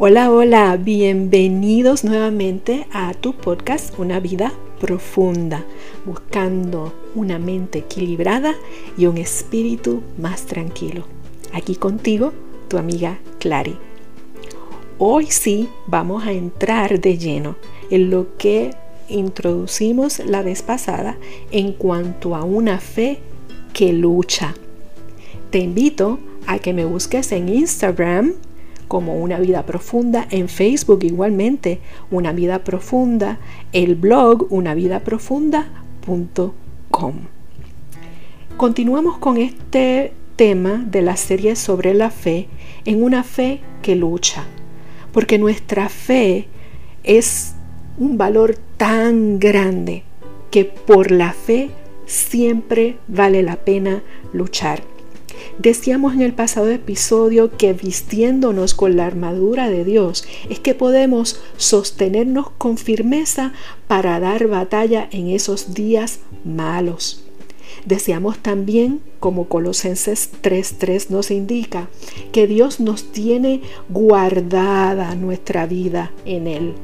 [0.00, 5.64] Hola, hola, bienvenidos nuevamente a tu podcast Una vida profunda,
[6.06, 8.54] buscando una mente equilibrada
[8.96, 11.02] y un espíritu más tranquilo.
[11.52, 12.32] Aquí contigo,
[12.68, 13.76] tu amiga Clary.
[14.98, 17.56] Hoy sí vamos a entrar de lleno
[17.90, 18.70] en lo que
[19.08, 21.18] introducimos la vez pasada
[21.50, 23.18] en cuanto a una fe
[23.72, 24.54] que lucha.
[25.50, 28.34] Te invito a que me busques en Instagram
[28.88, 31.78] como una vida profunda, en Facebook igualmente,
[32.10, 33.38] una vida profunda,
[33.72, 37.14] el blog unavidaprofunda.com.
[38.56, 42.48] Continuamos con este tema de la serie sobre la fe
[42.84, 44.44] en una fe que lucha,
[45.12, 46.48] porque nuestra fe
[47.04, 47.54] es
[47.98, 50.02] un valor tan grande
[50.50, 51.70] que por la fe
[52.06, 54.02] siempre vale la pena
[54.32, 54.82] luchar.
[55.58, 61.40] Decíamos en el pasado episodio que vistiéndonos con la armadura de Dios es que podemos
[61.56, 63.52] sostenernos con firmeza
[63.86, 67.24] para dar batalla en esos días malos.
[67.84, 71.88] Decíamos también, como Colosenses 3:3 nos indica,
[72.32, 76.74] que Dios nos tiene guardada nuestra vida en Él.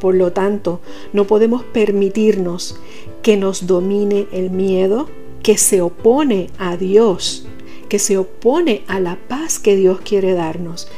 [0.00, 0.80] Por lo tanto,
[1.12, 2.76] no podemos permitirnos
[3.22, 5.08] que nos domine el miedo
[5.42, 7.46] que se opone a Dios
[7.90, 10.88] que se opone a la paz que Dios quiere darnos.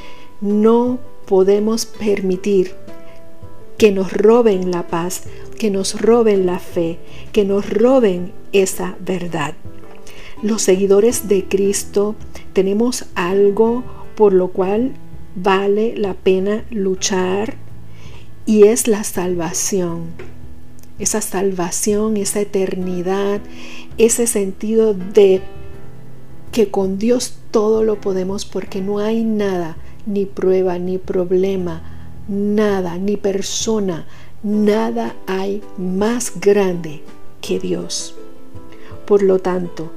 [0.42, 2.74] No podemos permitir
[3.78, 5.24] que nos roben la paz,
[5.58, 6.98] que nos roben la fe,
[7.32, 9.54] que nos roben esa verdad.
[10.42, 12.14] Los seguidores de Cristo
[12.52, 13.82] tenemos algo
[14.14, 14.92] por lo cual
[15.34, 17.54] vale la pena luchar
[18.44, 20.08] y es la salvación.
[20.98, 23.40] Esa salvación, esa eternidad,
[23.98, 25.42] ese sentido de
[26.52, 29.76] que con Dios todo lo podemos porque no hay nada,
[30.06, 31.82] ni prueba, ni problema,
[32.28, 34.06] nada, ni persona,
[34.42, 37.02] nada hay más grande
[37.40, 38.14] que Dios.
[39.06, 39.92] Por lo tanto,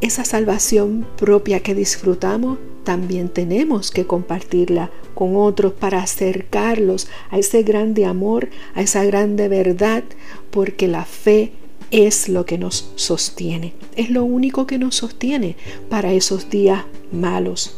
[0.00, 7.62] esa salvación propia que disfrutamos, también tenemos que compartirla con otros para acercarlos a ese
[7.62, 10.02] grande amor, a esa grande verdad,
[10.50, 11.52] porque la fe
[11.90, 15.56] es lo que nos sostiene, es lo único que nos sostiene
[15.88, 17.76] para esos días malos.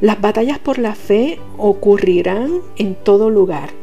[0.00, 3.81] Las batallas por la fe ocurrirán en todo lugar.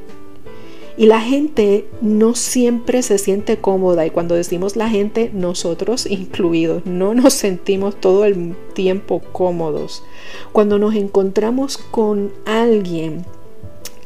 [1.00, 4.06] Y la gente no siempre se siente cómoda.
[4.06, 10.04] Y cuando decimos la gente, nosotros incluidos, no nos sentimos todo el tiempo cómodos.
[10.52, 13.26] Cuando nos encontramos con alguien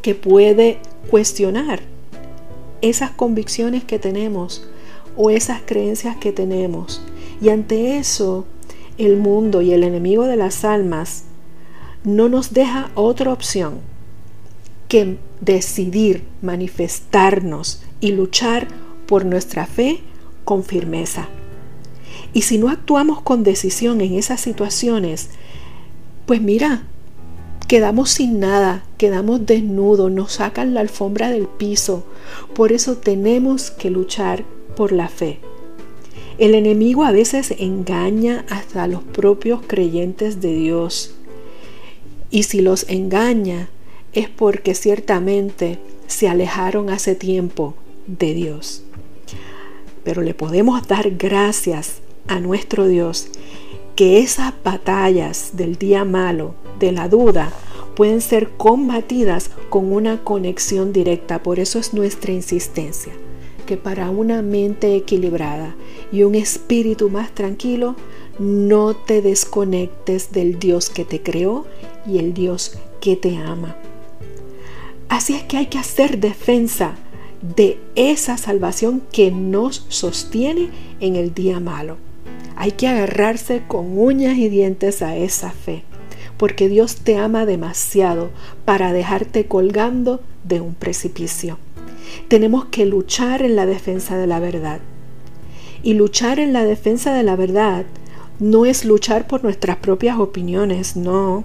[0.04, 0.78] que puede
[1.09, 1.81] cuestionar
[2.81, 4.68] esas convicciones que tenemos,
[5.16, 7.02] o esas creencias que tenemos.
[7.42, 8.46] Y ante eso,
[9.00, 11.24] el mundo y el enemigo de las almas
[12.04, 13.93] no nos deja otra opción
[15.42, 18.68] decidir manifestarnos y luchar
[19.08, 20.02] por nuestra fe
[20.44, 21.30] con firmeza.
[22.34, 25.30] Y si no actuamos con decisión en esas situaciones,
[26.26, 26.84] pues mira,
[27.68, 32.06] quedamos sin nada, quedamos desnudos, nos sacan la alfombra del piso.
[32.56, 35.40] Por eso tenemos que luchar por la fe.
[36.38, 41.16] El enemigo a veces engaña hasta a los propios creyentes de Dios.
[42.31, 43.70] Y si los engaña
[44.13, 47.75] es porque ciertamente se alejaron hace tiempo
[48.07, 48.84] de Dios.
[50.03, 53.28] Pero le podemos dar gracias a nuestro Dios
[53.96, 57.51] que esas batallas del día malo, de la duda,
[57.96, 61.44] pueden ser combatidas con una conexión directa.
[61.44, 63.13] Por eso es nuestra insistencia
[63.66, 65.75] que para una mente equilibrada
[66.12, 67.95] y un espíritu más tranquilo,
[68.40, 71.66] no te desconectes del Dios que te creó
[72.06, 73.75] y el Dios que te ama.
[75.13, 76.96] Así es que hay que hacer defensa
[77.56, 81.98] de esa salvación que nos sostiene en el día malo.
[82.56, 85.83] Hay que agarrarse con uñas y dientes a esa fe,
[86.36, 88.31] porque Dios te ama demasiado
[88.65, 91.59] para dejarte colgando de un precipicio.
[92.27, 94.80] Tenemos que luchar en la defensa de la verdad.
[95.83, 97.86] Y luchar en la defensa de la verdad
[98.39, 101.44] no es luchar por nuestras propias opiniones, no.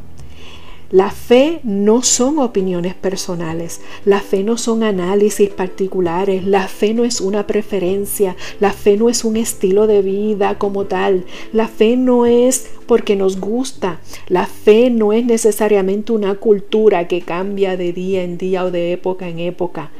[0.91, 7.05] La fe no son opiniones personales, la fe no son análisis particulares, la fe no
[7.05, 11.99] es una preferencia, la fe no es un estilo de vida como tal, la fe
[11.99, 17.93] no es porque nos gusta, la fe no es necesariamente una cultura que cambia de
[17.93, 19.91] día en día o de época en época.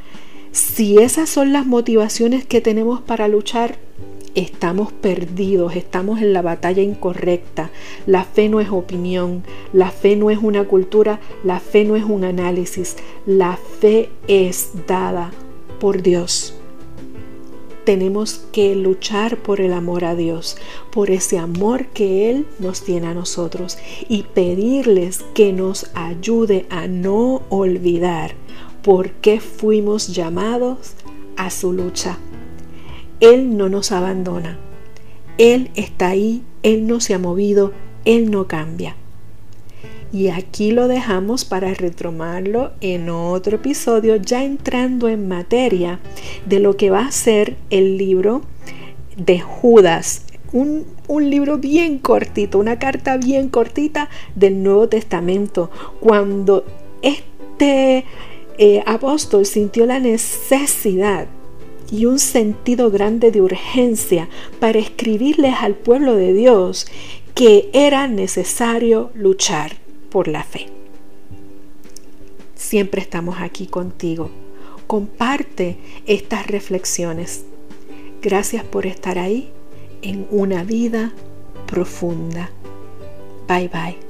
[0.51, 3.77] Si esas son las motivaciones que tenemos para luchar,
[4.39, 7.69] estamos perdidos, estamos en la batalla incorrecta.
[8.05, 9.43] La fe no es opinión,
[9.73, 12.95] la fe no es una cultura, la fe no es un análisis,
[13.25, 15.31] la fe es dada
[15.79, 16.55] por Dios.
[17.83, 20.57] Tenemos que luchar por el amor a Dios,
[20.91, 23.77] por ese amor que Él nos tiene a nosotros
[24.07, 28.35] y pedirles que nos ayude a no olvidar
[28.83, 30.93] por qué fuimos llamados
[31.35, 32.19] a su lucha.
[33.19, 34.57] Él no nos abandona.
[35.37, 37.73] Él está ahí, Él no se ha movido,
[38.05, 38.95] Él no cambia.
[40.11, 45.99] Y aquí lo dejamos para retomarlo en otro episodio, ya entrando en materia
[46.45, 48.41] de lo que va a ser el libro
[49.17, 50.25] de Judas.
[50.51, 55.69] Un, libro bien cortito, una carta bien cortita del Nuevo Testamento.
[55.99, 56.65] Cuando
[57.01, 58.05] este
[58.57, 61.27] eh, apóstol sintió la necesidad
[61.91, 66.87] y un sentido grande de urgencia para escribirles al pueblo de Dios
[67.33, 69.77] que era necesario luchar
[70.09, 70.67] por la fe.
[72.55, 74.29] Siempre estamos aquí contigo.
[74.87, 77.45] Comparte estas reflexiones.
[78.21, 79.49] Gracias por estar ahí
[80.01, 81.13] en una vida
[81.67, 82.49] profunda.
[83.47, 84.08] Bye bye.